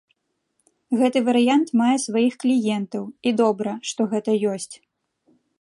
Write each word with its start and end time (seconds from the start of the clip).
Гэты 1.01 1.21
варыянт 1.27 1.67
мае 1.83 1.95
сваіх 2.05 2.33
кліентаў, 2.45 3.03
і 3.29 3.37
добра, 3.45 3.71
што 3.91 4.11
гэта 4.15 4.29
ёсць. 4.55 4.71